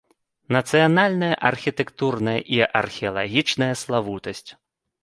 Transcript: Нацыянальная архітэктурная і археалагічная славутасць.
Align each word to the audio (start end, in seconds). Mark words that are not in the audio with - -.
Нацыянальная 0.55 1.29
архітэктурная 1.51 2.35
і 2.57 2.61
археалагічная 2.81 3.73
славутасць. 3.85 4.49